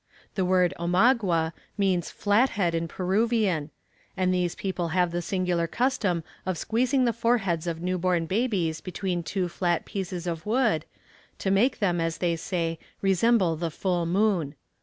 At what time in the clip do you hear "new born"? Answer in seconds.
7.83-8.25